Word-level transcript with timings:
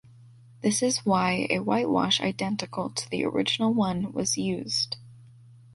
This 0.63 0.81
is 0.81 1.05
why 1.05 1.45
a 1.51 1.59
whitewash 1.59 2.21
identical 2.21 2.89
to 2.89 3.07
the 3.11 3.23
original 3.23 3.71
one 3.71 4.11
was 4.13 4.35
used. 4.35 4.97